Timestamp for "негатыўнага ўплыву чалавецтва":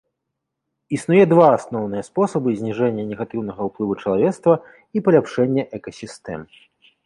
3.11-4.53